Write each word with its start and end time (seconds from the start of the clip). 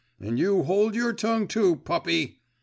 And 0.19 0.39
you 0.39 0.63
hold 0.63 0.95
your 0.95 1.13
tongue 1.13 1.47
too, 1.47 1.75
puppy! 1.75 2.39